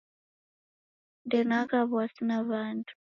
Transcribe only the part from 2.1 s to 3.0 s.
na w'andu.